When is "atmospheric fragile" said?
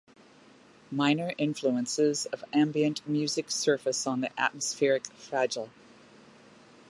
4.35-5.69